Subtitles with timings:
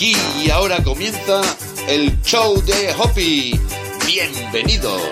[0.00, 1.42] Aquí y ahora comienza
[1.86, 3.60] el show de Hoppy.
[4.06, 5.02] Bienvenidos.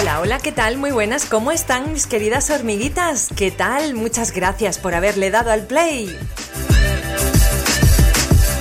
[0.00, 0.78] Hola, hola, ¿qué tal?
[0.78, 3.28] Muy buenas, ¿cómo están mis queridas hormiguitas?
[3.36, 3.94] ¿Qué tal?
[3.94, 6.18] Muchas gracias por haberle dado al play.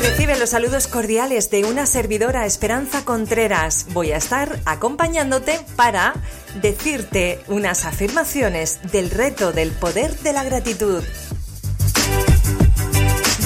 [0.05, 3.87] Recibe los saludos cordiales de una servidora Esperanza Contreras.
[3.89, 6.13] Voy a estar acompañándote para
[6.61, 11.03] decirte unas afirmaciones del reto del poder de la gratitud.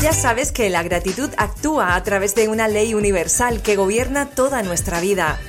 [0.01, 4.61] Ya sabes que la gratitud actúa a través de una ley universal que gobierna toda
[4.61, 5.39] nuestra vida.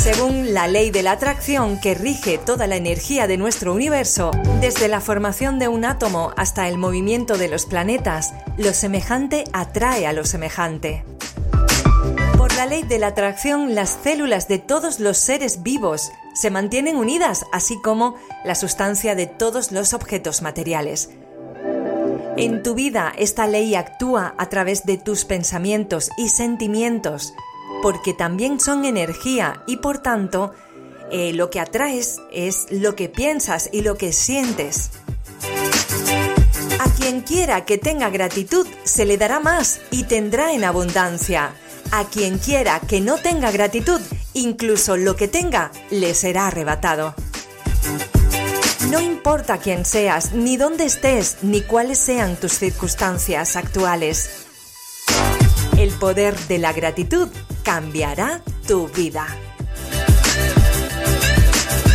[0.00, 4.30] Según la ley de la atracción que rige toda la energía de nuestro universo,
[4.62, 10.06] desde la formación de un átomo hasta el movimiento de los planetas, lo semejante atrae
[10.06, 11.04] a lo semejante.
[12.38, 16.96] Por la ley de la atracción, las células de todos los seres vivos se mantienen
[16.96, 21.10] unidas, así como la sustancia de todos los objetos materiales.
[22.38, 27.34] En tu vida esta ley actúa a través de tus pensamientos y sentimientos,
[27.82, 30.52] porque también son energía y por tanto
[31.10, 34.90] eh, lo que atraes es lo que piensas y lo que sientes.
[36.78, 41.52] A quien quiera que tenga gratitud se le dará más y tendrá en abundancia.
[41.92, 44.00] A quien quiera que no tenga gratitud,
[44.34, 47.14] incluso lo que tenga, le será arrebatado.
[48.90, 54.46] No importa quién seas, ni dónde estés, ni cuáles sean tus circunstancias actuales.
[55.76, 57.28] El poder de la gratitud
[57.72, 59.28] cambiará tu vida.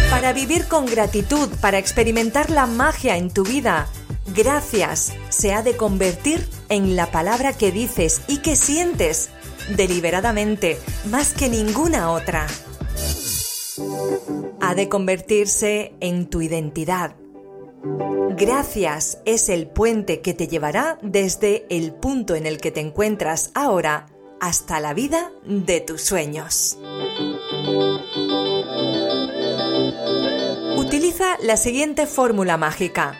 [0.09, 3.89] Para vivir con gratitud, para experimentar la magia en tu vida,
[4.33, 9.31] gracias se ha de convertir en la palabra que dices y que sientes
[9.75, 10.79] deliberadamente
[11.11, 12.47] más que ninguna otra.
[14.61, 17.17] Ha de convertirse en tu identidad.
[18.37, 23.51] Gracias es el puente que te llevará desde el punto en el que te encuentras
[23.53, 24.05] ahora
[24.45, 26.77] hasta la vida de tus sueños.
[30.77, 33.19] Utiliza la siguiente fórmula mágica.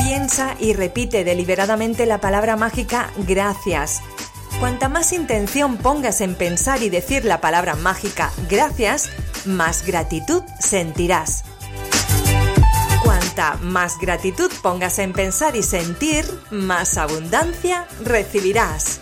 [0.00, 4.02] Piensa y repite deliberadamente la palabra mágica gracias.
[4.58, 9.10] Cuanta más intención pongas en pensar y decir la palabra mágica gracias,
[9.44, 11.44] más gratitud sentirás.
[13.04, 18.98] Cuanta más gratitud pongas en pensar y sentir, más abundancia recibirás.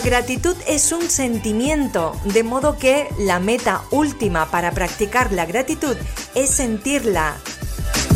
[0.00, 5.94] La gratitud es un sentimiento, de modo que la meta última para practicar la gratitud
[6.34, 7.36] es sentirla.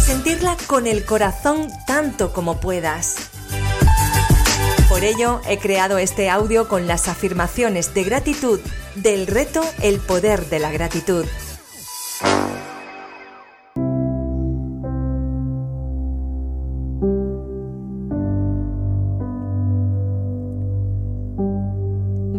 [0.03, 3.17] Sentirla con el corazón tanto como puedas.
[4.89, 8.61] Por ello he creado este audio con las afirmaciones de gratitud
[8.94, 11.27] del reto El poder de la gratitud.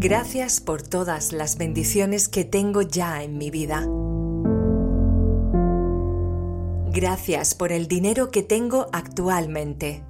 [0.07, 3.88] Gracias por todas las bendiciones que tengo ya en mi vida.
[6.91, 10.03] Gracias por el dinero que tengo actualmente.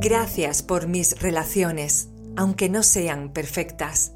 [0.00, 4.14] Gracias por mis relaciones, aunque no sean perfectas.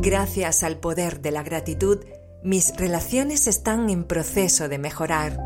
[0.00, 1.98] Gracias al poder de la gratitud,
[2.42, 5.38] mis relaciones están en proceso de mejorar.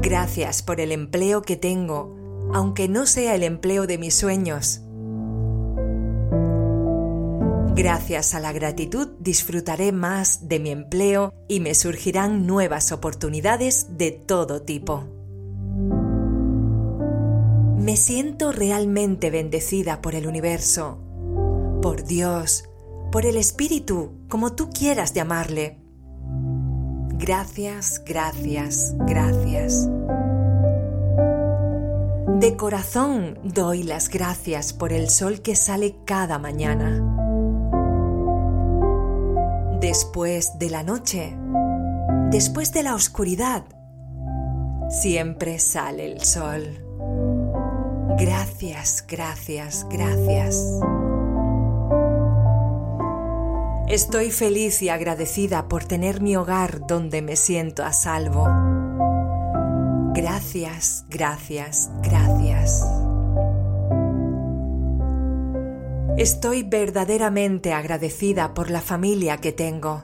[0.00, 2.19] Gracias por el empleo que tengo,
[2.52, 4.82] aunque no sea el empleo de mis sueños.
[7.74, 14.10] Gracias a la gratitud disfrutaré más de mi empleo y me surgirán nuevas oportunidades de
[14.10, 15.04] todo tipo.
[17.78, 20.98] Me siento realmente bendecida por el universo,
[21.80, 22.64] por Dios,
[23.10, 25.78] por el Espíritu, como tú quieras llamarle.
[27.14, 29.88] Gracias, gracias, gracias.
[32.40, 37.04] De corazón doy las gracias por el sol que sale cada mañana.
[39.78, 41.36] Después de la noche,
[42.30, 43.66] después de la oscuridad,
[44.88, 46.62] siempre sale el sol.
[48.18, 50.80] Gracias, gracias, gracias.
[53.86, 58.48] Estoy feliz y agradecida por tener mi hogar donde me siento a salvo.
[60.12, 62.29] Gracias, gracias, gracias.
[66.16, 70.02] Estoy verdaderamente agradecida por la familia que tengo.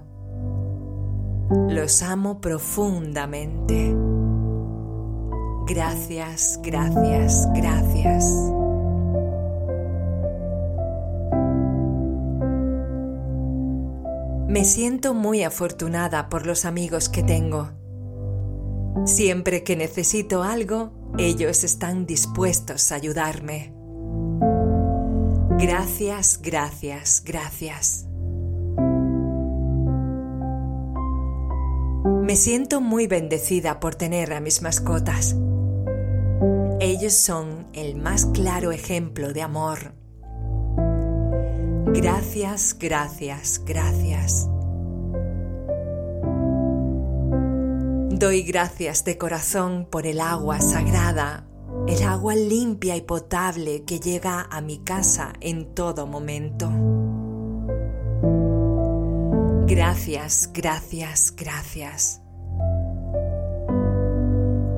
[1.69, 3.95] Los amo profundamente.
[5.67, 8.25] Gracias, gracias, gracias.
[14.49, 17.69] Me siento muy afortunada por los amigos que tengo.
[19.05, 23.73] Siempre que necesito algo, ellos están dispuestos a ayudarme.
[25.59, 28.07] Gracias, gracias, gracias.
[32.23, 35.37] Me siento muy bendecida por tener a mis mascotas.
[36.81, 39.95] Ellos son el más claro ejemplo de amor.
[41.87, 44.51] Gracias, gracias, gracias.
[48.19, 51.47] Doy gracias de corazón por el agua sagrada,
[51.87, 56.71] el agua limpia y potable que llega a mi casa en todo momento.
[59.67, 62.23] Gracias, gracias, gracias.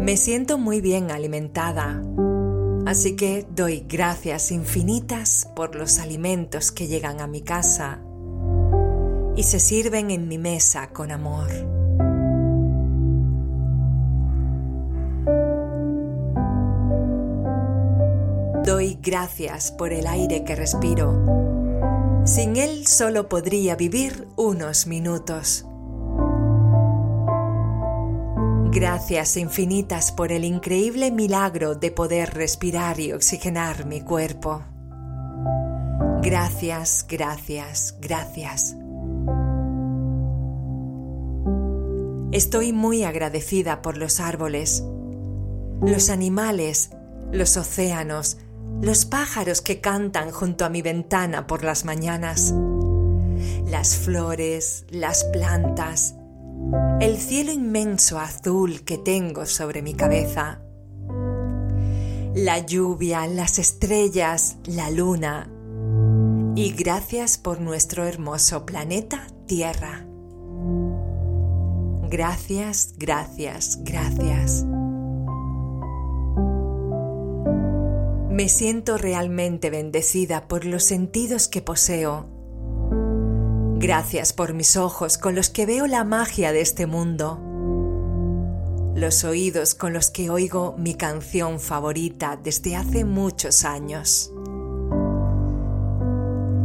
[0.01, 2.03] Me siento muy bien alimentada,
[2.87, 8.01] así que doy gracias infinitas por los alimentos que llegan a mi casa
[9.37, 11.78] y se sirven en mi mesa con amor.
[19.09, 22.23] Gracias por el aire que respiro.
[22.27, 25.65] Sin él solo podría vivir unos minutos.
[28.71, 34.63] Gracias infinitas por el increíble milagro de poder respirar y oxigenar mi cuerpo.
[36.21, 38.77] Gracias, gracias, gracias.
[42.31, 44.85] Estoy muy agradecida por los árboles,
[45.81, 46.91] los animales,
[47.33, 48.37] los océanos,
[48.81, 52.55] los pájaros que cantan junto a mi ventana por las mañanas,
[53.67, 56.15] las flores, las plantas,
[57.01, 60.61] el cielo inmenso azul que tengo sobre mi cabeza,
[62.35, 65.51] la lluvia, las estrellas, la luna,
[66.55, 70.05] y gracias por nuestro hermoso planeta Tierra.
[72.11, 74.65] Gracias, gracias, gracias.
[78.39, 82.29] Me siento realmente bendecida por los sentidos que poseo.
[83.81, 87.41] Gracias por mis ojos con los que veo la magia de este mundo,
[88.95, 94.33] los oídos con los que oigo mi canción favorita desde hace muchos años,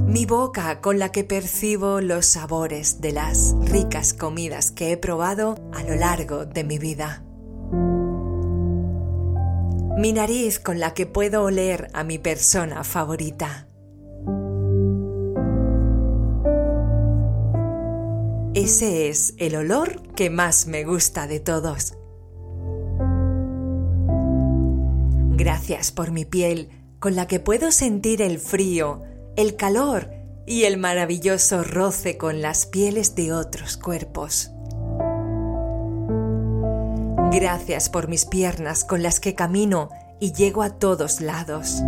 [0.06, 5.56] mi boca con la que percibo los sabores de las ricas comidas que he probado
[5.74, 7.24] a lo largo de mi vida,
[9.98, 13.68] mi nariz con la que puedo oler a mi persona favorita
[18.56, 21.98] Ese es el olor que más me gusta de todos.
[25.36, 26.70] Gracias por mi piel,
[27.00, 29.02] con la que puedo sentir el frío,
[29.36, 30.12] el calor
[30.46, 34.52] y el maravilloso roce con las pieles de otros cuerpos.
[37.34, 39.90] Gracias por mis piernas con las que camino
[40.20, 41.82] y llego a todos lados.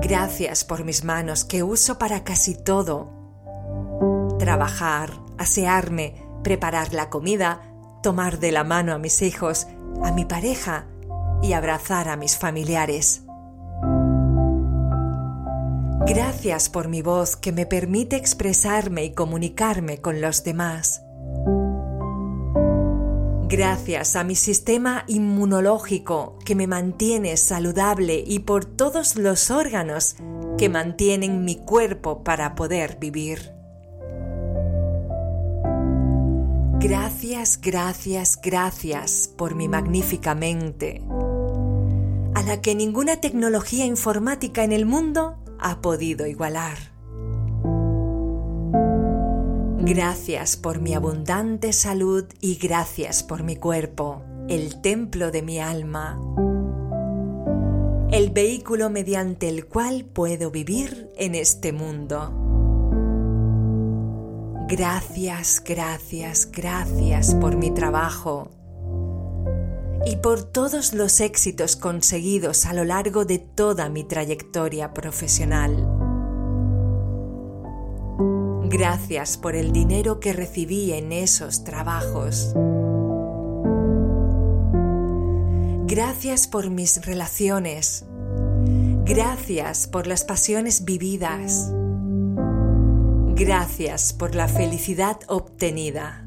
[0.00, 3.10] Gracias por mis manos que uso para casi todo
[4.38, 7.60] trabajar, asearme, preparar la comida,
[8.02, 9.66] tomar de la mano a mis hijos,
[10.02, 10.86] a mi pareja
[11.42, 13.24] y abrazar a mis familiares.
[16.06, 21.02] Gracias por mi voz que me permite expresarme y comunicarme con los demás.
[23.48, 30.16] Gracias a mi sistema inmunológico que me mantiene saludable y por todos los órganos
[30.58, 33.52] que mantienen mi cuerpo para poder vivir.
[36.80, 41.02] Gracias, gracias, gracias por mi magnífica mente,
[42.34, 46.95] a la que ninguna tecnología informática en el mundo ha podido igualar.
[49.78, 56.18] Gracias por mi abundante salud y gracias por mi cuerpo, el templo de mi alma,
[58.10, 62.32] el vehículo mediante el cual puedo vivir en este mundo.
[64.68, 68.50] Gracias, gracias, gracias por mi trabajo
[70.06, 75.95] y por todos los éxitos conseguidos a lo largo de toda mi trayectoria profesional.
[78.78, 82.52] Gracias por el dinero que recibí en esos trabajos.
[85.86, 88.04] Gracias por mis relaciones.
[89.06, 91.72] Gracias por las pasiones vividas.
[93.34, 96.26] Gracias por la felicidad obtenida.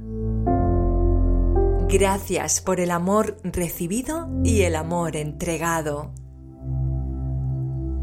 [1.87, 6.13] Gracias por el amor recibido y el amor entregado.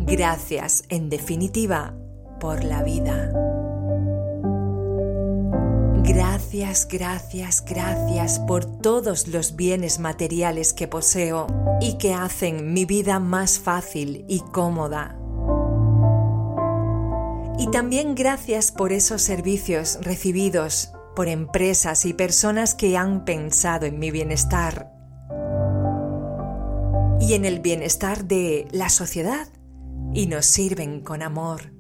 [0.06, 1.96] Gracias, en definitiva,
[2.38, 3.55] por la vida.
[6.06, 11.48] Gracias, gracias, gracias por todos los bienes materiales que poseo
[11.80, 15.18] y que hacen mi vida más fácil y cómoda.
[17.58, 23.98] Y también gracias por esos servicios recibidos por empresas y personas que han pensado en
[23.98, 24.92] mi bienestar
[27.20, 29.48] y en el bienestar de la sociedad
[30.14, 31.75] y nos sirven con amor.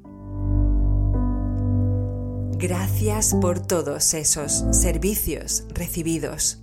[2.58, 6.62] Gracias por todos esos servicios recibidos.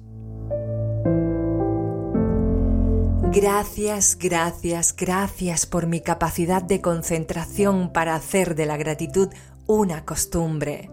[3.31, 9.29] Gracias, gracias, gracias por mi capacidad de concentración para hacer de la gratitud
[9.67, 10.89] una costumbre.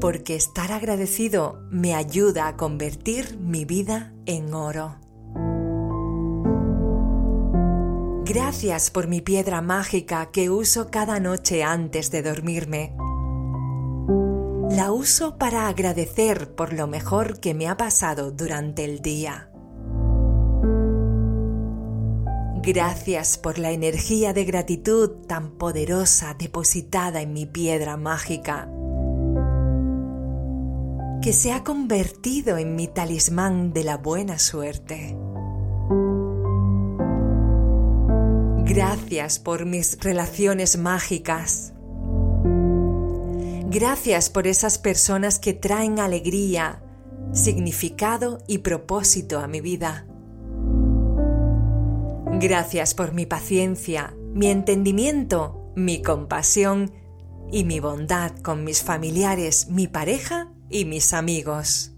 [0.00, 5.07] Porque estar agradecido me ayuda a convertir mi vida en oro.
[8.28, 12.94] Gracias por mi piedra mágica que uso cada noche antes de dormirme.
[14.70, 19.50] La uso para agradecer por lo mejor que me ha pasado durante el día.
[22.62, 28.68] Gracias por la energía de gratitud tan poderosa depositada en mi piedra mágica,
[31.22, 35.16] que se ha convertido en mi talismán de la buena suerte.
[38.68, 41.72] Gracias por mis relaciones mágicas.
[43.70, 46.82] Gracias por esas personas que traen alegría,
[47.32, 50.06] significado y propósito a mi vida.
[52.38, 56.92] Gracias por mi paciencia, mi entendimiento, mi compasión
[57.50, 61.94] y mi bondad con mis familiares, mi pareja y mis amigos.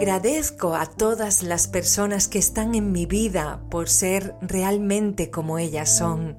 [0.00, 5.94] Agradezco a todas las personas que están en mi vida por ser realmente como ellas
[5.94, 6.38] son.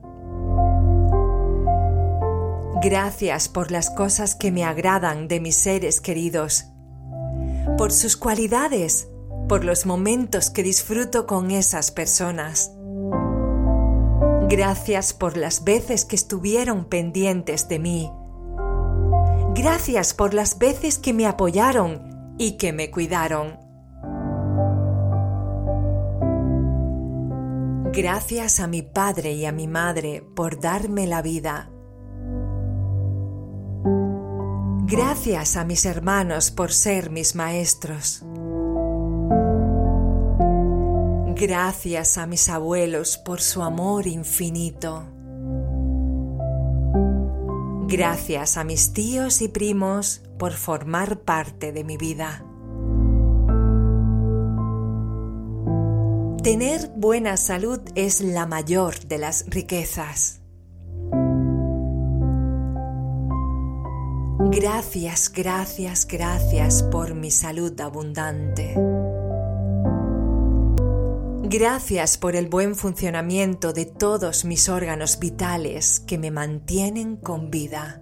[2.81, 6.71] Gracias por las cosas que me agradan de mis seres queridos,
[7.77, 9.09] por sus cualidades,
[9.47, 12.71] por los momentos que disfruto con esas personas.
[14.49, 18.11] Gracias por las veces que estuvieron pendientes de mí.
[19.53, 22.10] Gracias por las veces que me apoyaron
[22.41, 23.59] y que me cuidaron.
[27.93, 31.69] Gracias a mi padre y a mi madre por darme la vida.
[34.87, 38.23] Gracias a mis hermanos por ser mis maestros.
[41.35, 45.05] Gracias a mis abuelos por su amor infinito.
[47.91, 52.45] Gracias a mis tíos y primos por formar parte de mi vida.
[56.41, 60.39] Tener buena salud es la mayor de las riquezas.
[64.51, 68.73] Gracias, gracias, gracias por mi salud abundante.
[71.53, 78.01] Gracias por el buen funcionamiento de todos mis órganos vitales que me mantienen con vida.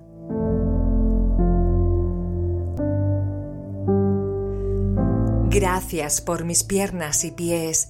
[5.49, 7.89] Gracias por mis piernas y pies,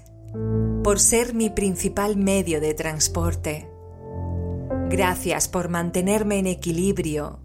[0.82, 3.70] por ser mi principal medio de transporte.
[4.90, 7.42] Gracias por mantenerme en equilibrio.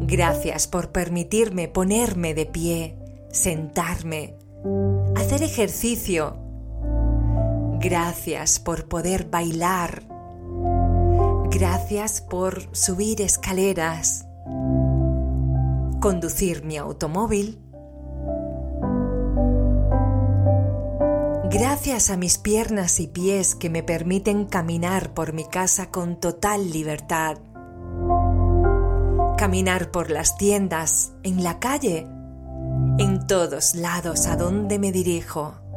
[0.00, 2.96] Gracias por permitirme ponerme de pie,
[3.30, 4.38] sentarme,
[5.14, 6.39] hacer ejercicio
[7.82, 10.02] Gracias por poder bailar.
[11.50, 14.26] Gracias por subir escaleras.
[15.98, 17.58] Conducir mi automóvil.
[21.50, 26.70] Gracias a mis piernas y pies que me permiten caminar por mi casa con total
[26.70, 27.38] libertad.
[29.38, 32.06] Caminar por las tiendas, en la calle,
[32.98, 35.69] en todos lados a donde me dirijo.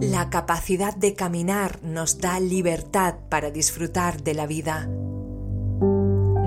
[0.00, 4.88] La capacidad de caminar nos da libertad para disfrutar de la vida.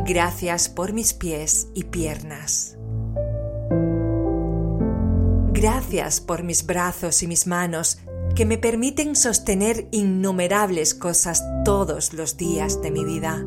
[0.08, 2.80] Gracias por mis pies y piernas.
[5.52, 8.00] Gracias por mis brazos y mis manos
[8.36, 13.46] que me permiten sostener innumerables cosas todos los días de mi vida.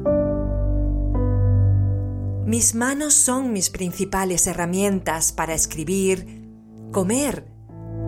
[2.47, 6.45] Mis manos son mis principales herramientas para escribir,
[6.93, 7.56] comer,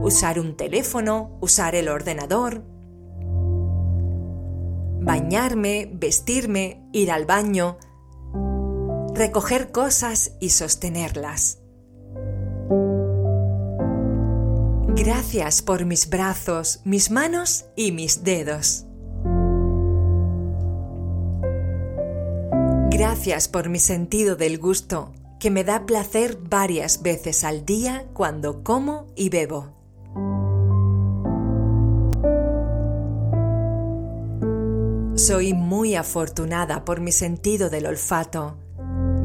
[0.02, 2.64] usar un teléfono, usar el ordenador,
[5.00, 7.78] bañarme, vestirme, ir al baño,
[9.14, 11.58] recoger cosas y sostenerlas.
[14.94, 18.84] Gracias por mis brazos, mis manos y mis dedos.
[22.90, 28.64] Gracias por mi sentido del gusto, que me da placer varias veces al día cuando
[28.64, 29.77] como y bebo.
[35.28, 38.56] Soy muy afortunada por mi sentido del olfato,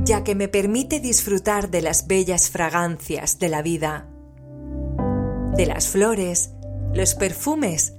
[0.03, 4.09] ya que me permite disfrutar de las bellas fragancias de la vida,
[5.55, 6.51] de las flores,
[6.93, 7.93] los perfumes,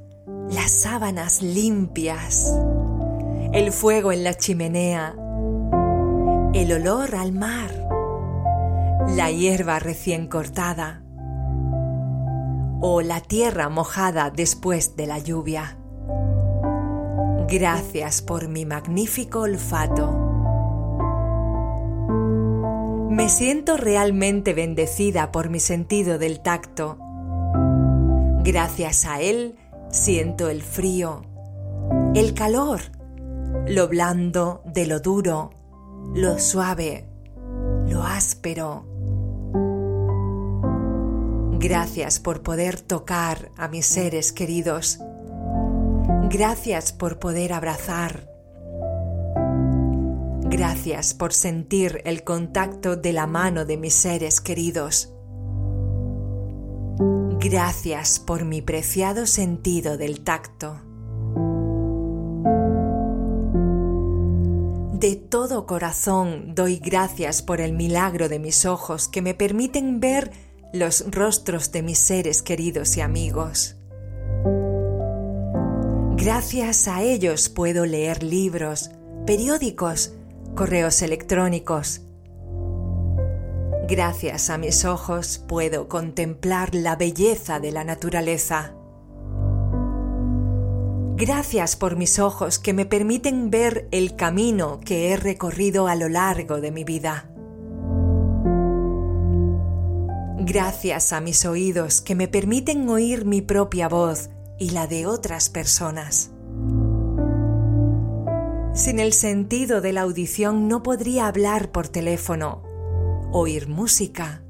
[0.51, 2.55] las sábanas limpias,
[3.55, 5.17] el fuego en la chimenea,
[6.53, 7.89] el olor al mar,
[9.17, 11.03] la hierba recién cortada
[12.83, 15.79] o la tierra mojada después de la lluvia.
[17.49, 20.11] Gracias por mi magnífico olfato.
[23.11, 26.99] Me siento realmente bendecida por mi sentido del tacto.
[28.43, 29.57] Gracias a él
[29.91, 31.23] siento el frío,
[32.15, 32.81] el calor,
[33.67, 35.51] lo blando de lo duro,
[36.15, 37.07] lo suave,
[37.87, 38.87] lo áspero.
[41.59, 44.99] Gracias por poder tocar a mis seres queridos
[46.31, 48.29] Gracias por poder abrazar.
[50.47, 55.13] Gracias por sentir el contacto de la mano de mis seres queridos.
[57.41, 60.81] Gracias por mi preciado sentido del tacto.
[64.93, 70.31] De todo corazón doy gracias por el milagro de mis ojos que me permiten ver
[70.73, 73.77] los rostros de mis seres queridos y amigos.
[76.25, 78.91] Gracias a ellos puedo leer libros,
[79.27, 80.15] periódicos,
[80.55, 82.01] correos electrónicos.
[83.87, 88.73] Gracias a mis ojos puedo contemplar la belleza de la naturaleza.
[91.17, 96.09] Gracias por mis ojos que me permiten ver el camino que he recorrido a lo
[96.09, 97.29] largo de mi vida.
[100.39, 105.49] Gracias a mis oídos que me permiten oír mi propia voz y la de otras
[105.49, 106.31] personas.
[108.75, 112.63] Sin el sentido de la audición no podría hablar por teléfono,
[113.33, 114.43] oír música.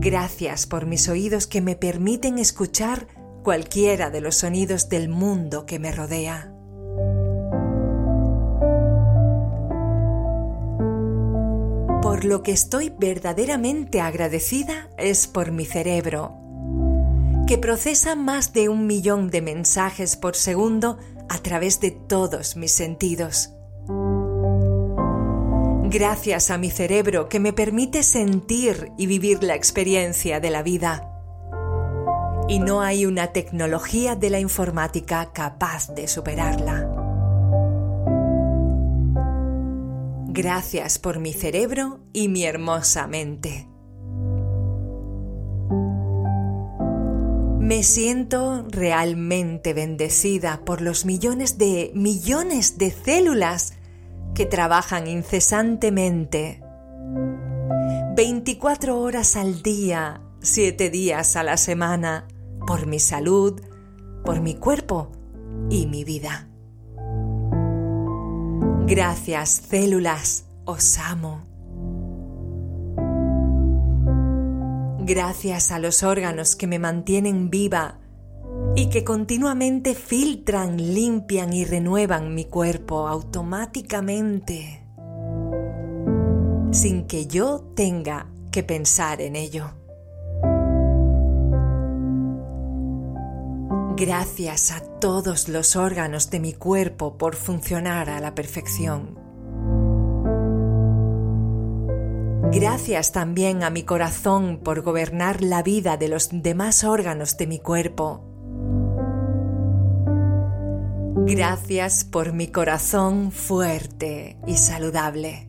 [0.00, 3.08] Gracias por mis oídos que me permiten escuchar
[3.42, 6.52] cualquiera de los sonidos del mundo que me rodea.
[12.00, 16.41] Por lo que estoy verdaderamente agradecida es por mi cerebro,
[17.52, 20.96] que procesa más de un millón de mensajes por segundo
[21.28, 23.50] a través de todos mis sentidos.
[25.90, 31.10] Gracias a mi cerebro que me permite sentir y vivir la experiencia de la vida.
[32.48, 36.88] Y no hay una tecnología de la informática capaz de superarla.
[40.28, 43.71] Gracias por mi cerebro y mi hermosa mente.
[47.62, 53.74] Me siento realmente bendecida por los millones de millones de células
[54.34, 56.60] que trabajan incesantemente.
[58.16, 62.26] 24 horas al día, 7 días a la semana,
[62.66, 63.60] por mi salud,
[64.24, 65.12] por mi cuerpo
[65.70, 66.48] y mi vida.
[68.88, 71.51] Gracias células, os amo.
[75.14, 77.98] Gracias a los órganos que me mantienen viva
[78.74, 84.86] y que continuamente filtran, limpian y renuevan mi cuerpo automáticamente,
[86.70, 89.74] sin que yo tenga que pensar en ello.
[93.94, 99.21] Gracias a todos los órganos de mi cuerpo por funcionar a la perfección.
[102.54, 107.58] Gracias también a mi corazón por gobernar la vida de los demás órganos de mi
[107.58, 108.22] cuerpo.
[111.16, 115.48] Gracias por mi corazón fuerte y saludable.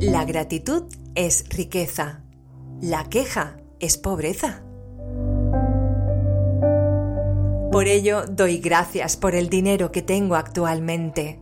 [0.00, 0.82] La gratitud
[1.14, 2.24] es riqueza.
[2.80, 4.64] La queja es pobreza.
[7.70, 11.41] Por ello doy gracias por el dinero que tengo actualmente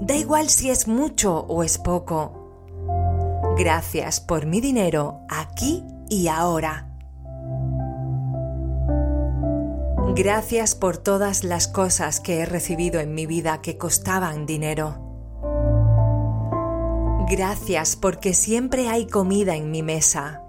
[0.00, 2.32] Da igual si es mucho o es poco.
[3.58, 6.86] Gracias por mi dinero aquí y ahora.
[10.16, 15.06] Gracias por todas las cosas que he recibido en mi vida que costaban dinero.
[17.28, 20.42] Gracias porque siempre hay comida en mi mesa.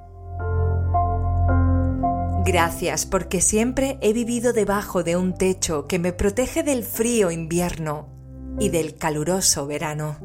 [2.46, 8.21] Gracias porque siempre he vivido debajo de un techo que me protege del frío invierno
[8.60, 10.18] y del caluroso verano.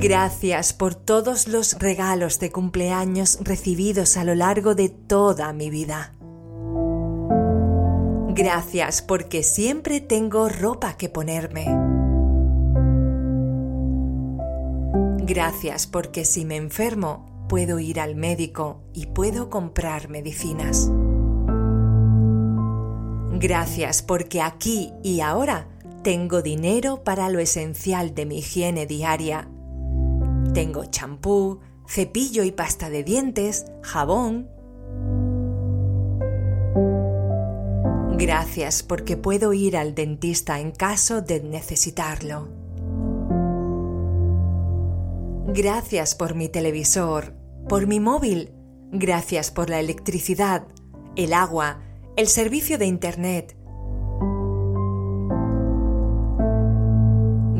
[0.00, 6.14] Gracias por todos los regalos de cumpleaños recibidos a lo largo de toda mi vida.
[8.28, 11.66] Gracias porque siempre tengo ropa que ponerme.
[15.24, 20.90] Gracias porque si me enfermo puedo ir al médico y puedo comprar medicinas.
[23.40, 25.68] Gracias porque aquí y ahora
[26.02, 29.48] tengo dinero para lo esencial de mi higiene diaria.
[30.54, 34.48] Tengo champú, cepillo y pasta de dientes, jabón.
[38.18, 42.48] Gracias porque puedo ir al dentista en caso de necesitarlo.
[45.46, 47.34] Gracias por mi televisor,
[47.68, 48.50] por mi móvil,
[48.90, 50.66] gracias por la electricidad,
[51.14, 51.80] el agua,
[52.18, 53.56] el servicio de Internet.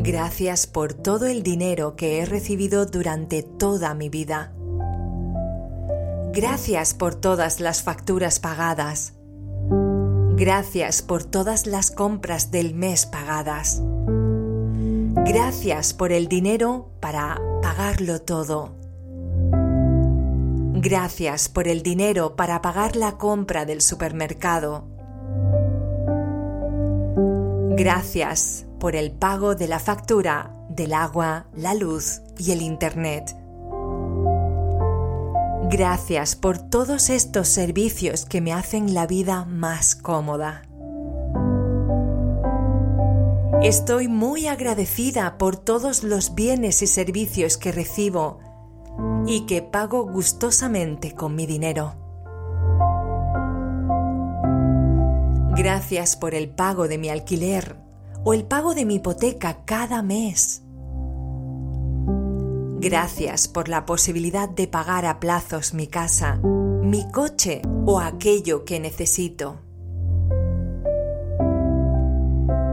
[0.03, 4.51] Gracias por todo el dinero que he recibido durante toda mi vida.
[6.33, 9.13] Gracias por todas las facturas pagadas.
[10.35, 13.81] Gracias por todas las compras del mes pagadas.
[15.25, 18.78] Gracias por el dinero para pagarlo todo.
[20.81, 24.87] Gracias por el dinero para pagar la compra del supermercado.
[27.71, 33.35] Gracias por el pago de la factura del agua, la luz y el Internet.
[35.69, 40.61] Gracias por todos estos servicios que me hacen la vida más cómoda.
[43.61, 48.39] Estoy muy agradecida por todos los bienes y servicios que recibo
[49.25, 51.95] y que pago gustosamente con mi dinero.
[55.55, 57.75] Gracias por el pago de mi alquiler
[58.23, 60.63] o el pago de mi hipoteca cada mes.
[62.79, 68.79] Gracias por la posibilidad de pagar a plazos mi casa, mi coche o aquello que
[68.79, 69.59] necesito.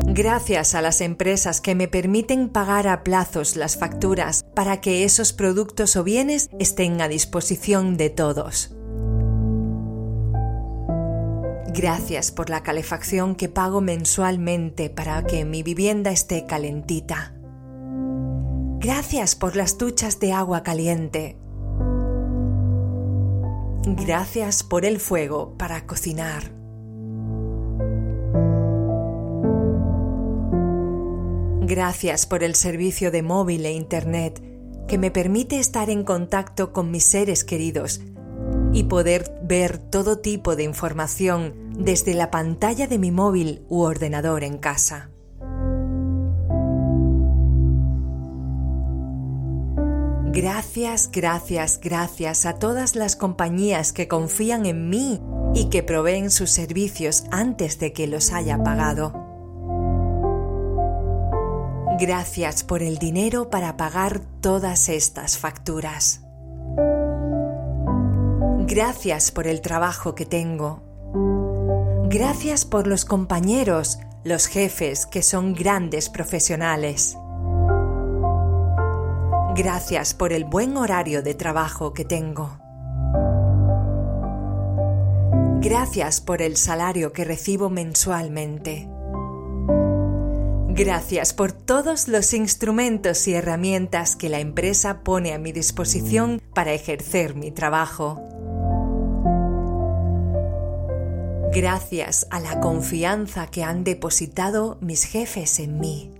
[0.07, 5.35] Gracias a las empresas que me permiten pagar a plazos las facturas para que esos
[5.35, 8.75] productos o bienes estén a disposición de todos.
[11.75, 17.35] Gracias por la calefacción que pago mensualmente para que mi vivienda esté calentita.
[18.81, 21.37] Gracias por las duchas de agua caliente.
[23.85, 26.51] Gracias por el fuego para cocinar.
[31.67, 34.41] Gracias por el servicio de móvil e Internet
[34.87, 38.01] que me permite estar en contacto con mis seres queridos
[38.73, 44.45] y poder ver todo tipo de información desde la pantalla de mi móvil u ordenador
[44.45, 45.11] en casa.
[50.27, 55.21] Gracias, gracias, gracias a todas las compañías que confían en mí
[55.53, 59.26] y que proveen sus servicios antes de que los haya pagado.
[61.99, 66.21] Gracias por el dinero para pagar todas estas facturas.
[68.67, 70.83] Gracias por el trabajo que tengo.
[72.11, 77.17] Gracias por los compañeros, los jefes que son grandes profesionales.
[79.57, 82.59] Gracias por el buen horario de trabajo que tengo.
[85.63, 88.87] Gracias por el salario que recibo mensualmente.
[90.77, 96.75] Gracias por todos los instrumentos y herramientas que la empresa pone a mi disposición para
[96.75, 98.21] ejercer mi trabajo.
[101.51, 106.13] Gracias a la confianza que han depositado mis jefes en mí.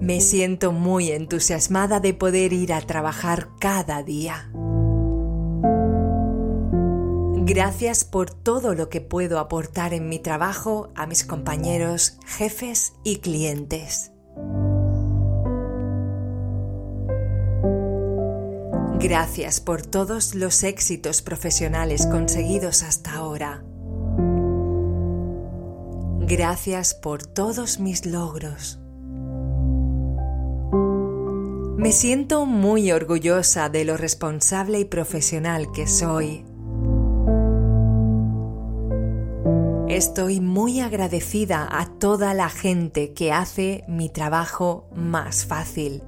[0.00, 4.48] Me siento muy entusiasmada de poder ir a trabajar cada día.
[7.48, 13.20] Gracias por todo lo que puedo aportar en mi trabajo a mis compañeros, jefes y
[13.20, 14.12] clientes.
[19.00, 23.64] Gracias por todos los éxitos profesionales conseguidos hasta ahora.
[26.20, 28.78] Gracias por todos mis logros.
[31.78, 36.44] Me siento muy orgullosa de lo responsable y profesional que soy
[39.98, 46.04] Estoy muy agradecida a toda la gente que hace mi trabajo más fácil.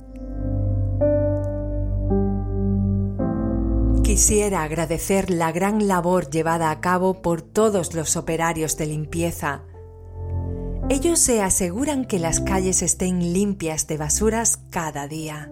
[4.05, 9.65] Quisiera agradecer la gran labor llevada a cabo por todos los operarios de limpieza.
[10.89, 15.51] Ellos se aseguran que las calles estén limpias de basuras cada día.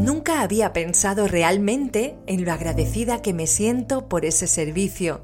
[0.00, 5.22] Nunca había pensado realmente en lo agradecida que me siento por ese servicio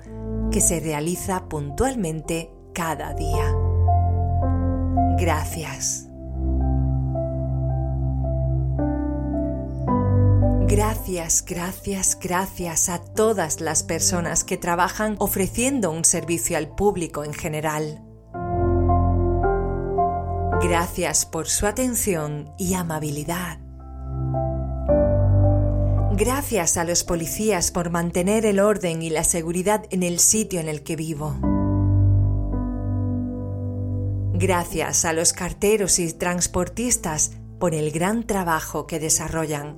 [0.50, 3.54] que se realiza puntualmente cada día.
[5.18, 6.08] Gracias.
[10.66, 17.32] Gracias, gracias, gracias a todas las personas que trabajan ofreciendo un servicio al público en
[17.32, 18.02] general.
[20.60, 23.63] Gracias por su atención y amabilidad.
[26.16, 30.68] Gracias a los policías por mantener el orden y la seguridad en el sitio en
[30.68, 31.34] el que vivo.
[34.32, 39.76] Gracias a los carteros y transportistas por el gran trabajo que desarrollan.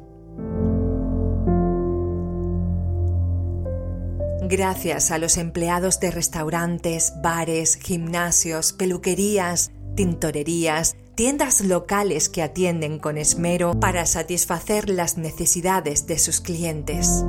[4.42, 13.16] Gracias a los empleados de restaurantes, bares, gimnasios, peluquerías, tintorerías, tiendas locales que atienden con
[13.16, 17.24] esmero para satisfacer las necesidades de sus clientes.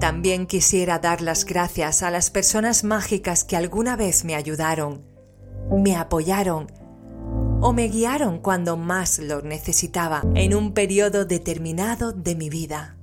[0.00, 5.04] También quisiera dar las gracias a las personas mágicas que alguna vez me ayudaron,
[5.70, 6.72] me apoyaron
[7.60, 12.96] o me guiaron cuando más lo necesitaba en un periodo determinado de mi vida.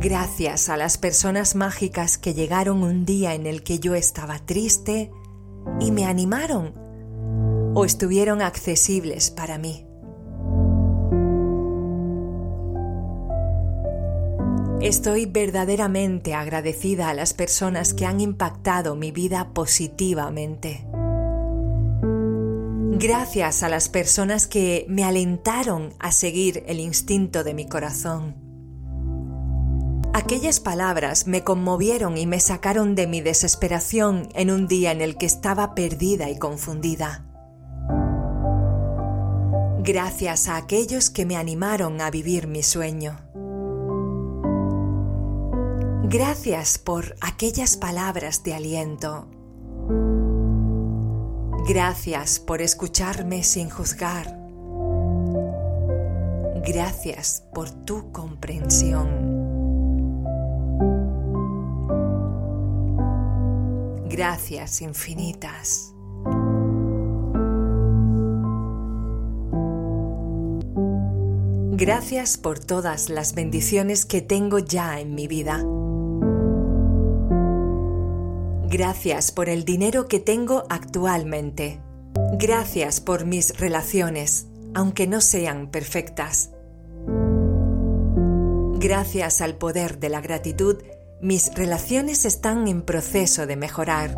[0.00, 5.10] Gracias a las personas mágicas que llegaron un día en el que yo estaba triste
[5.78, 6.72] y me animaron
[7.74, 9.86] o estuvieron accesibles para mí.
[14.80, 20.86] Estoy verdaderamente agradecida a las personas que han impactado mi vida positivamente.
[22.92, 28.49] Gracias a las personas que me alentaron a seguir el instinto de mi corazón.
[30.22, 35.16] Aquellas palabras me conmovieron y me sacaron de mi desesperación en un día en el
[35.16, 37.24] que estaba perdida y confundida.
[39.78, 43.18] Gracias a aquellos que me animaron a vivir mi sueño.
[46.04, 49.26] Gracias por aquellas palabras de aliento.
[51.66, 54.38] Gracias por escucharme sin juzgar.
[56.62, 59.39] Gracias por tu comprensión.
[64.10, 65.94] Gracias infinitas.
[71.70, 75.64] Gracias por todas las bendiciones que tengo ya en mi vida.
[78.68, 81.80] Gracias por el dinero que tengo actualmente.
[82.36, 86.50] Gracias por mis relaciones, aunque no sean perfectas.
[88.80, 90.78] Gracias al poder de la gratitud
[91.22, 94.16] mis relaciones están en proceso de mejorar.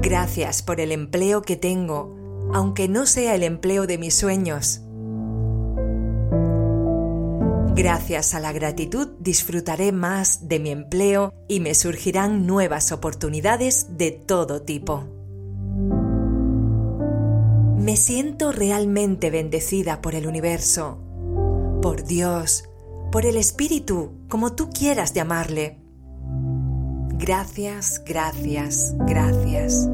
[0.00, 2.16] Gracias por el empleo que tengo,
[2.54, 4.80] aunque no sea el empleo de mis sueños.
[7.74, 14.10] Gracias a la gratitud disfrutaré más de mi empleo y me surgirán nuevas oportunidades de
[14.10, 15.04] todo tipo.
[17.76, 20.98] Me siento realmente bendecida por el universo,
[21.80, 22.67] por Dios,
[23.10, 25.78] por el Espíritu, como tú quieras llamarle.
[27.14, 29.88] Gracias, gracias, gracias.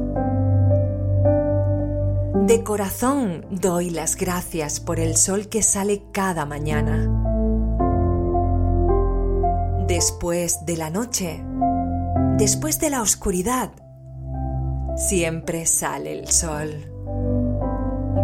[2.45, 7.09] De corazón doy las gracias por el sol que sale cada mañana.
[9.87, 11.43] Después de la noche,
[12.37, 13.71] después de la oscuridad,
[14.95, 16.69] siempre sale el sol.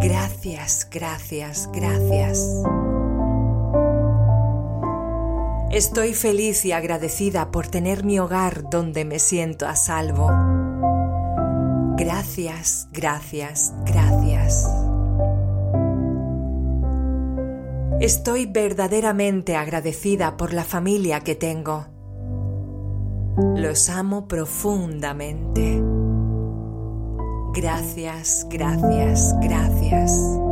[0.01, 2.63] Gracias, gracias, gracias.
[5.71, 10.29] Estoy feliz y agradecida por tener mi hogar donde me siento a salvo.
[11.95, 14.69] Gracias, gracias, gracias.
[18.01, 21.85] Estoy verdaderamente agradecida por la familia que tengo.
[23.55, 25.81] Los amo profundamente.
[27.53, 30.50] Gracias, gracias, gracias.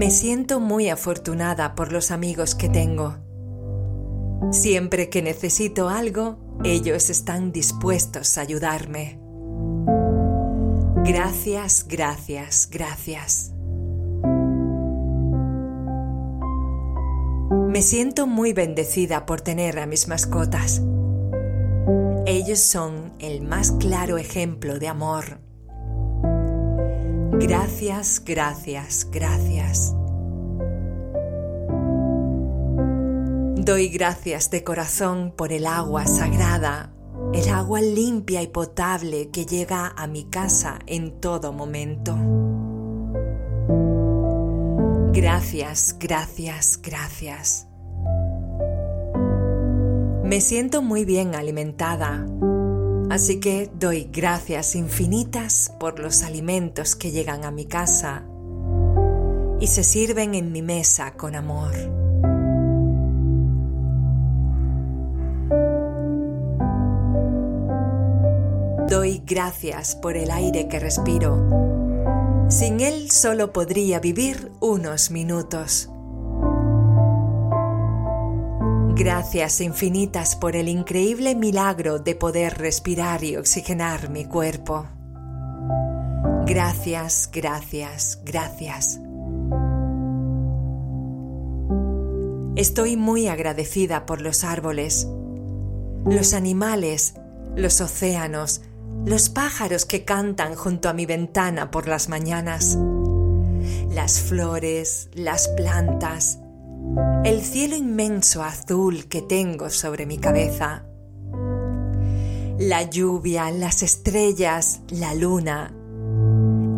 [0.00, 3.18] Me siento muy afortunada por los amigos que tengo.
[4.50, 9.20] Siempre que necesito algo, ellos están dispuestos a ayudarme.
[11.04, 13.52] Gracias, gracias, gracias.
[17.68, 20.80] Me siento muy bendecida por tener a mis mascotas.
[22.24, 25.40] Ellos son el más claro ejemplo de amor.
[27.40, 29.94] Gracias, gracias, gracias.
[33.56, 36.92] Doy gracias de corazón por el agua sagrada,
[37.32, 42.14] el agua limpia y potable que llega a mi casa en todo momento.
[45.12, 47.66] Gracias, gracias, gracias.
[50.24, 52.26] Me siento muy bien alimentada,
[53.10, 58.24] así que doy gracias infinitas por los alimentos que llegan a mi casa
[59.60, 61.74] y se sirven en mi mesa con amor.
[68.88, 72.46] Doy gracias por el aire que respiro.
[72.48, 75.90] Sin él solo podría vivir unos minutos.
[79.00, 84.86] Gracias infinitas por el increíble milagro de poder respirar y oxigenar mi cuerpo.
[86.44, 89.00] Gracias, gracias, gracias.
[92.56, 95.08] Estoy muy agradecida por los árboles,
[96.04, 97.14] los animales,
[97.56, 98.60] los océanos,
[99.06, 102.76] los pájaros que cantan junto a mi ventana por las mañanas,
[103.88, 106.38] las flores, las plantas,
[107.24, 110.84] el cielo inmenso azul que tengo sobre mi cabeza,
[112.58, 115.74] la lluvia, las estrellas, la luna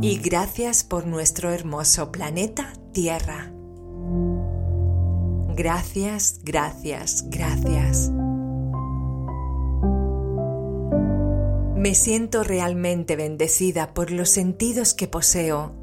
[0.00, 3.52] y gracias por nuestro hermoso planeta Tierra.
[5.54, 8.10] Gracias, gracias, gracias.
[11.76, 15.81] Me siento realmente bendecida por los sentidos que poseo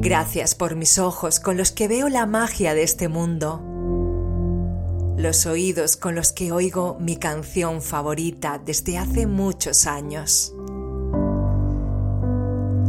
[0.00, 3.60] Gracias por mis ojos con los que veo la magia de este mundo,
[5.16, 10.54] los oídos con los que oigo mi canción favorita desde hace muchos años,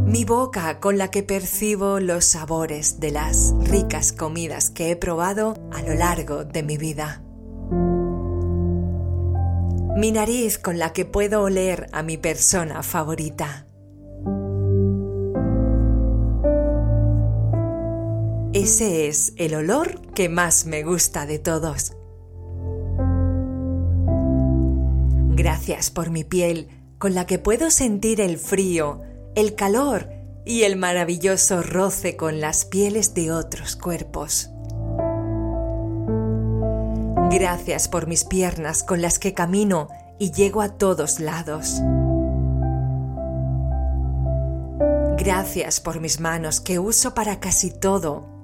[0.04, 5.54] mi boca con la que percibo los sabores de las ricas comidas que he probado
[5.72, 7.24] a lo largo de mi vida,
[9.96, 13.66] mi nariz con la que puedo oler a mi persona favorita
[18.62, 21.96] Ese es el olor que más me gusta de todos.
[25.34, 26.68] Gracias por mi piel,
[26.98, 29.00] con la que puedo sentir el frío,
[29.34, 30.10] el calor
[30.44, 34.50] y el maravilloso roce con las pieles de otros cuerpos.
[37.30, 41.80] Gracias por mis piernas con las que camino y llego a todos lados.
[45.16, 48.39] Gracias por mis manos que uso para casi todo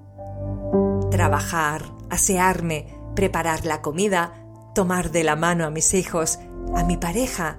[1.16, 4.34] trabajar, asearme, preparar la comida,
[4.74, 6.38] tomar de la mano a mis hijos,
[6.74, 7.58] a mi pareja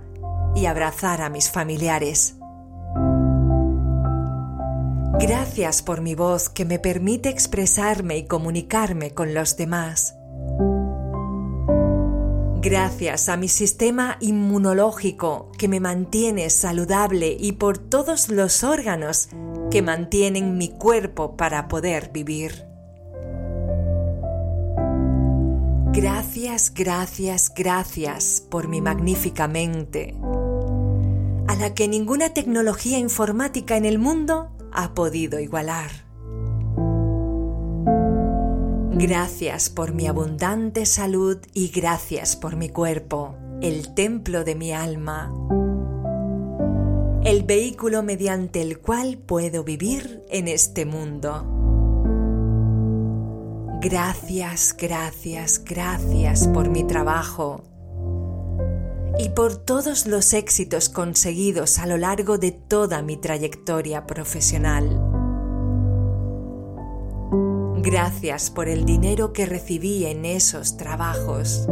[0.54, 2.36] y abrazar a mis familiares.
[5.20, 10.14] Gracias por mi voz que me permite expresarme y comunicarme con los demás.
[12.62, 19.30] Gracias a mi sistema inmunológico que me mantiene saludable y por todos los órganos
[19.72, 22.67] que mantienen mi cuerpo para poder vivir.
[25.98, 30.14] Gracias, gracias, gracias por mi magnífica mente,
[31.48, 35.90] a la que ninguna tecnología informática en el mundo ha podido igualar.
[38.92, 45.34] Gracias por mi abundante salud y gracias por mi cuerpo, el templo de mi alma,
[47.24, 51.57] el vehículo mediante el cual puedo vivir en este mundo.
[53.80, 57.64] Gracias, gracias, gracias por mi trabajo
[59.20, 65.00] y por todos los éxitos conseguidos a lo largo de toda mi trayectoria profesional.
[67.78, 71.68] Gracias por el dinero que recibí en esos trabajos.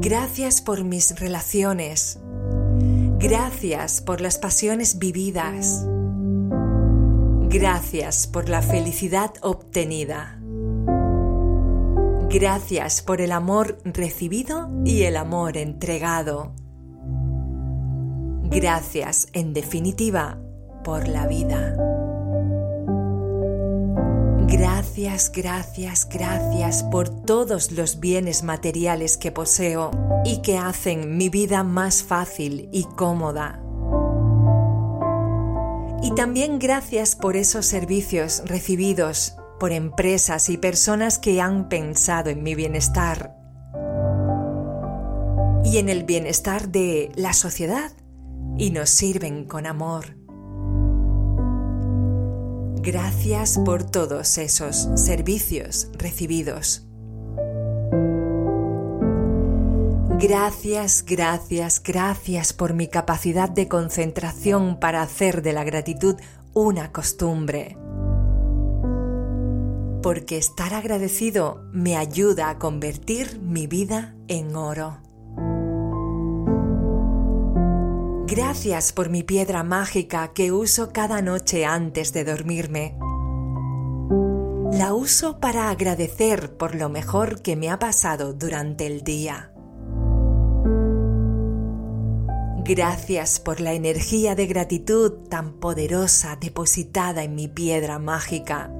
[0.00, 2.20] Gracias por mis relaciones.
[3.18, 5.84] Gracias por las pasiones vividas.
[7.50, 10.38] Gracias por la felicidad obtenida.
[12.28, 16.52] Gracias por el amor recibido y el amor entregado.
[18.44, 20.38] Gracias, en definitiva,
[20.84, 21.74] por la vida.
[24.46, 29.90] Gracias, gracias, gracias por todos los bienes materiales que poseo
[30.22, 33.62] y que hacen mi vida más fácil y cómoda.
[36.02, 42.42] Y también gracias por esos servicios recibidos por empresas y personas que han pensado en
[42.42, 43.34] mi bienestar
[45.64, 47.92] y en el bienestar de la sociedad
[48.56, 50.16] y nos sirven con amor.
[52.80, 56.87] Gracias por todos esos servicios recibidos.
[60.20, 66.16] Gracias, gracias, gracias por mi capacidad de concentración para hacer de la gratitud
[66.54, 67.78] una costumbre.
[70.02, 74.98] Porque estar agradecido me ayuda a convertir mi vida en oro.
[78.26, 82.98] Gracias por mi piedra mágica que uso cada noche antes de dormirme.
[84.72, 89.52] La uso para agradecer por lo mejor que me ha pasado durante el día.
[92.68, 98.70] Gracias por la energía de gratitud tan poderosa depositada en mi piedra mágica,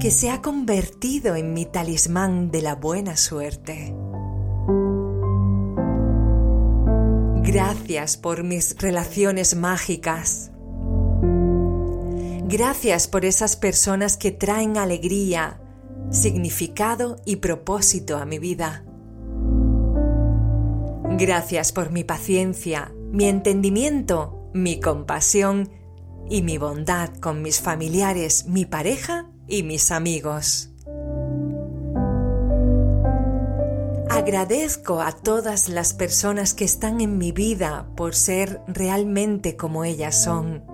[0.00, 3.94] que se ha convertido en mi talismán de la buena suerte.
[7.42, 10.50] Gracias por mis relaciones mágicas.
[12.48, 15.60] Gracias por esas personas que traen alegría,
[16.10, 18.83] significado y propósito a mi vida.
[21.16, 25.70] Gracias por mi paciencia, mi entendimiento, mi compasión
[26.28, 30.72] y mi bondad con mis familiares, mi pareja y mis amigos.
[34.10, 40.20] Agradezco a todas las personas que están en mi vida por ser realmente como ellas
[40.20, 40.64] son.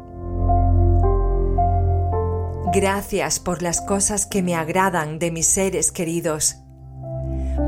[2.73, 6.57] Gracias por las cosas que me agradan de mis seres queridos,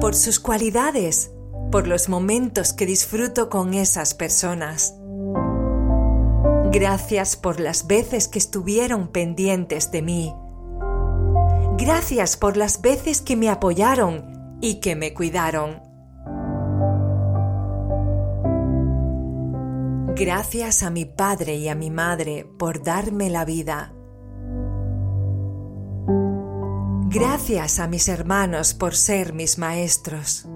[0.00, 1.32] por sus cualidades,
[1.72, 4.94] por los momentos que disfruto con esas personas.
[6.70, 10.34] Gracias por las veces que estuvieron pendientes de mí.
[11.78, 15.82] Gracias por las veces que me apoyaron y que me cuidaron.
[20.14, 23.94] Gracias a mi padre y a mi madre por darme la vida.
[27.08, 30.46] Gracias a mis hermanos por ser mis maestros.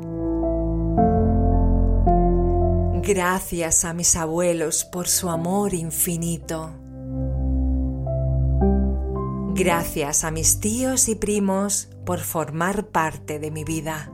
[3.07, 6.73] Gracias a mis abuelos por su amor infinito.
[9.55, 14.11] Gracias a mis tíos y primos por formar parte de mi vida.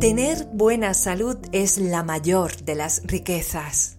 [0.00, 3.98] Tener buena salud es la mayor de las riquezas.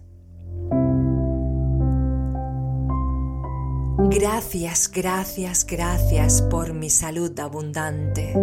[4.10, 8.34] Gracias, gracias, gracias por mi salud abundante.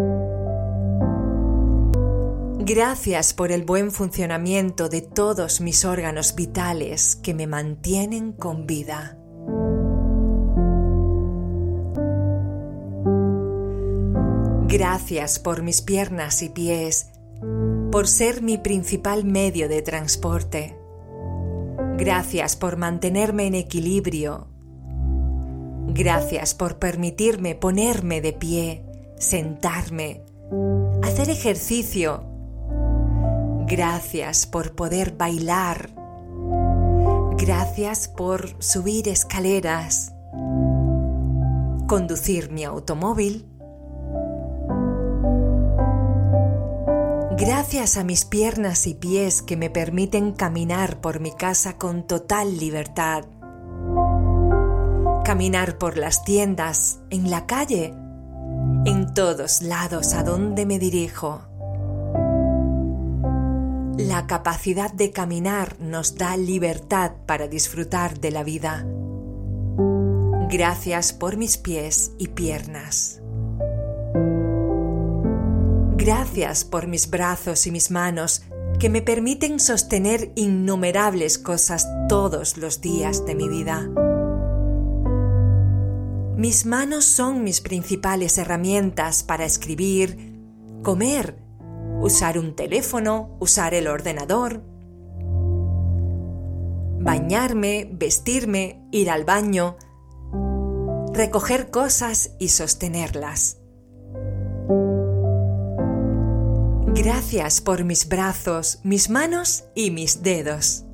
[2.67, 9.19] Gracias por el buen funcionamiento de todos mis órganos vitales que me mantienen con vida.
[14.67, 17.11] Gracias por mis piernas y pies,
[17.91, 20.75] por ser mi principal medio de transporte.
[21.99, 24.47] Gracias por mantenerme en equilibrio.
[25.89, 28.83] Gracias por permitirme ponerme de pie,
[29.19, 30.23] sentarme,
[31.03, 32.34] hacer ejercicio
[33.67, 35.89] Gracias por poder bailar.
[37.35, 40.13] Gracias por subir escaleras.
[41.87, 43.47] Conducir mi automóvil.
[47.37, 52.59] Gracias a mis piernas y pies que me permiten caminar por mi casa con total
[52.59, 53.25] libertad.
[55.23, 57.95] Caminar por las tiendas, en la calle,
[58.85, 61.54] en todos lados a donde me dirijo.
[63.97, 68.85] La capacidad de caminar nos da libertad para disfrutar de la vida.
[70.49, 73.21] Gracias por mis pies y piernas.
[75.95, 78.43] Gracias por mis brazos y mis manos
[78.81, 83.89] que me permiten sostener innumerables cosas todos los días de mi vida.
[86.35, 90.37] Mis manos son mis principales herramientas para escribir,
[90.83, 91.44] comer,
[92.01, 94.61] usar un teléfono, usar el ordenador,
[96.99, 99.77] bañarme, vestirme, ir al baño,
[101.13, 103.57] recoger cosas y sostenerlas.
[106.87, 110.85] Gracias por mis brazos, mis manos y mis dedos.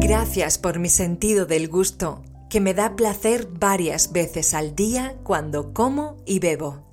[0.00, 5.74] Gracias por mi sentido del gusto, que me da placer varias veces al día cuando
[5.74, 6.85] como y bebo.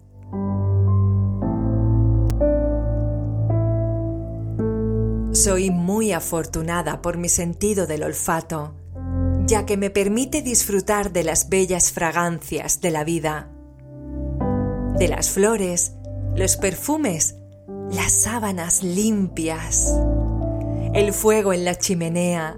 [5.34, 8.76] Soy muy afortunada por mi sentido del olfato,
[9.48, 13.50] ya que me permite disfrutar de las bellas fragancias de la vida,
[15.00, 15.94] de las flores,
[16.36, 17.38] los perfumes,
[17.90, 19.92] las sábanas limpias,
[20.94, 22.56] el fuego en la chimenea,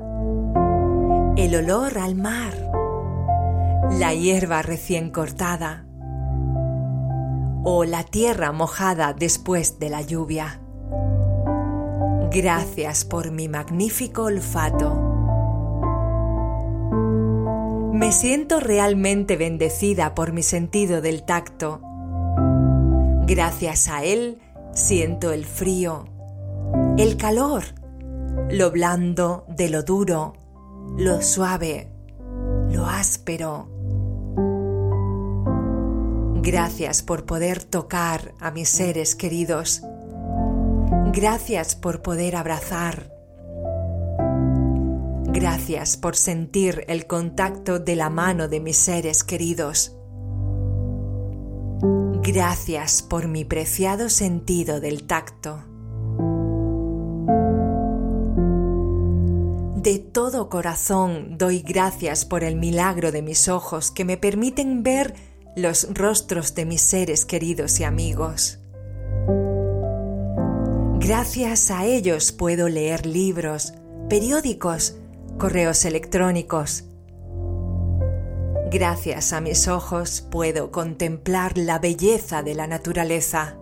[1.38, 2.72] el olor al mar,
[3.94, 5.86] la hierba recién cortada
[7.64, 10.60] o la tierra mojada después de la lluvia.
[12.36, 14.94] Gracias por mi magnífico olfato.
[17.94, 21.80] Me siento realmente bendecida por mi sentido del tacto.
[23.26, 24.40] Gracias a él
[24.74, 26.10] siento el frío,
[26.98, 27.64] el calor,
[28.52, 30.34] lo blando de lo duro,
[30.98, 31.90] lo suave,
[32.70, 33.70] lo áspero.
[36.42, 39.84] Gracias por poder tocar a mis seres queridos
[41.14, 43.12] Gracias por poder abrazar.
[45.28, 49.96] Gracias por sentir el contacto de la mano de mis seres queridos.
[52.24, 55.64] Gracias por mi preciado sentido del tacto.
[59.76, 65.14] De todo corazón doy gracias por el milagro de mis ojos que me permiten ver
[65.56, 68.60] los rostros de mis seres queridos y amigos.
[71.08, 73.76] Gracias a ellos puedo leer libros,
[74.10, 74.98] periódicos,
[75.38, 76.86] correos electrónicos.
[78.72, 83.56] Gracias a mis ojos puedo contemplar la belleza de la naturaleza.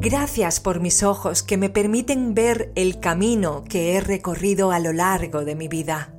[0.00, 4.92] Gracias por mis ojos que me permiten ver el camino que he recorrido a lo
[4.92, 6.16] largo de mi vida.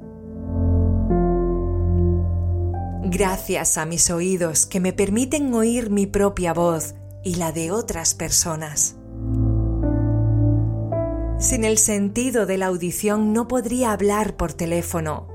[3.03, 6.95] Gracias a mis oídos que me permiten oír mi propia voz
[7.27, 8.95] y la de otras personas.
[11.37, 15.27] Sin el sentido de la audición no podría hablar por teléfono,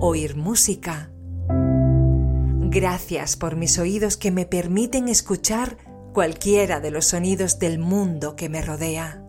[0.00, 1.12] oír música.
[1.48, 5.76] Gracias por mis oídos que me permiten escuchar
[6.12, 9.22] cualquiera de los sonidos del mundo que me rodea.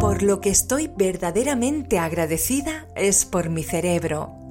[0.00, 4.47] Por lo que estoy verdaderamente agradecida es por mi cerebro,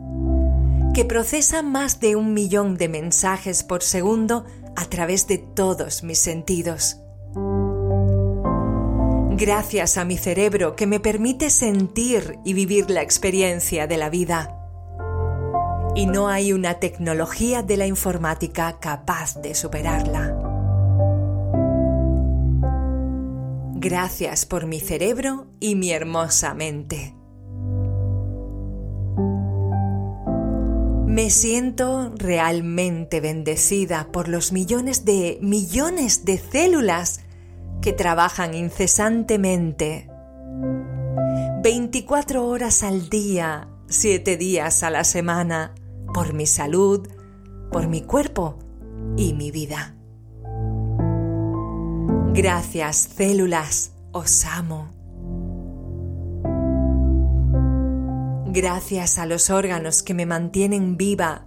[0.97, 4.45] que procesa más de un millón de mensajes por segundo
[4.75, 6.97] a través de todos mis sentidos.
[9.29, 14.59] Gracias a mi cerebro que me permite sentir y vivir la experiencia de la vida.
[15.93, 20.35] Y no hay una tecnología de la informática capaz de superarla.
[23.75, 27.16] Gracias por mi cerebro y mi hermosa mente.
[31.17, 37.21] Me siento realmente bendecida por los millones de millones de células
[37.81, 40.11] que trabajan incesantemente.
[41.63, 45.73] 24 horas al día, 7 días a la semana,
[46.13, 47.07] por mi salud,
[47.71, 48.59] por mi cuerpo
[49.17, 49.95] y mi vida.
[52.31, 54.96] Gracias células, os amo.
[58.57, 61.45] Gracias a los órganos que me mantienen viva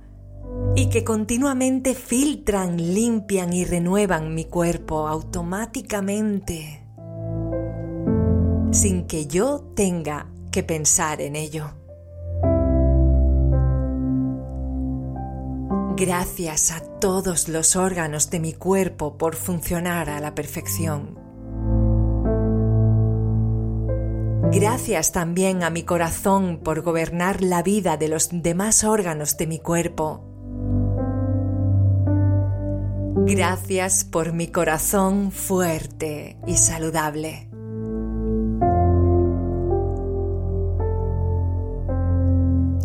[0.76, 6.86] y que continuamente filtran, limpian y renuevan mi cuerpo automáticamente,
[8.70, 11.72] sin que yo tenga que pensar en ello.
[15.96, 21.20] Gracias a todos los órganos de mi cuerpo por funcionar a la perfección.
[24.53, 29.61] Gracias también a mi corazón por gobernar la vida de los demás órganos de mi
[29.61, 30.24] cuerpo.
[33.14, 37.48] Gracias por mi corazón fuerte y saludable.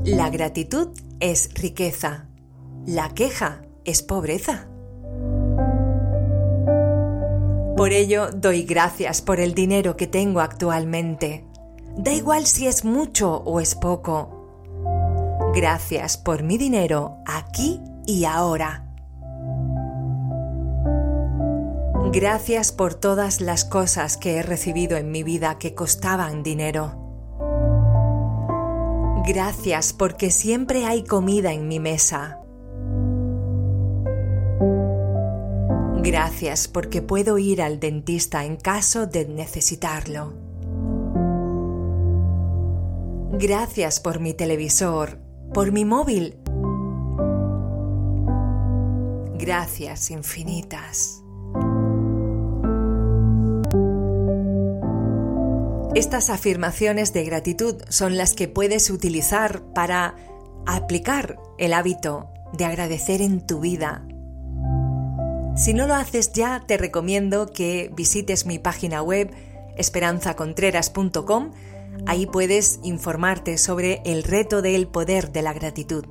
[0.03, 0.89] La gratitud
[1.19, 2.27] es riqueza.
[2.85, 4.67] La queja es pobreza.
[7.75, 11.43] Por ello doy gracias por el dinero que tengo actualmente
[11.97, 14.35] Da igual si es mucho o es poco.
[15.55, 18.85] Gracias por mi dinero aquí y ahora.
[22.11, 27.01] Gracias por todas las cosas que he recibido en mi vida que costaban dinero.
[29.25, 32.39] Gracias porque siempre hay comida en mi mesa.
[36.03, 40.44] Gracias porque puedo ir al dentista en caso de necesitarlo.
[43.37, 45.19] Gracias por mi televisor,
[45.53, 46.37] por mi móvil.
[49.37, 51.21] Gracias infinitas.
[55.95, 60.15] Estas afirmaciones de gratitud son las que puedes utilizar para
[60.65, 64.07] aplicar el hábito de agradecer en tu vida.
[65.57, 69.29] Si no lo haces ya, te recomiendo que visites mi página web
[69.75, 71.51] esperanzacontreras.com.
[72.05, 76.05] Ahí puedes informarte sobre el reto del poder de la gratitud.